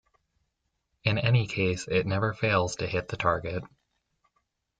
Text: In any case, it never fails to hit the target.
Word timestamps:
In 1.03 1.19
any 1.19 1.45
case, 1.45 1.87
it 1.87 2.07
never 2.07 2.33
fails 2.33 2.77
to 2.77 2.87
hit 2.87 3.09
the 3.09 3.17
target. 3.17 3.63